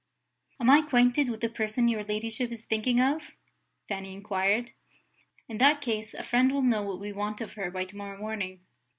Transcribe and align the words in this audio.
"Am 0.59 0.67
I 0.67 0.79
acquainted 0.79 1.29
with 1.29 1.41
the 1.41 1.47
person 1.49 1.87
your 1.87 2.03
ladyship 2.03 2.51
is 2.51 2.65
thinking 2.65 2.99
of?" 2.99 3.33
Fanny 3.87 4.13
inquired. 4.13 4.71
"In 5.47 5.59
that 5.59 5.79
case, 5.81 6.15
a 6.15 6.23
friend 6.23 6.51
will 6.51 6.63
know 6.63 6.81
what 6.81 6.99
we 6.99 7.13
want 7.13 7.39
of 7.39 7.53
her 7.53 7.69
by 7.69 7.85
to 7.85 7.95
morrow 7.95 8.17
morning. 8.19 8.61